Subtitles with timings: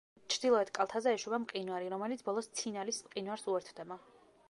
[0.35, 4.05] ჩრდილოეთ კალთაზე ეშვება მყინვარი, რომელიც ბოლოს ცინალის მყინვარს უერთდება.